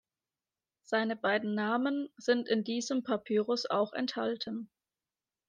[0.81, 4.67] Seine beiden Namen sind in diesem Papyrus auch enthalten.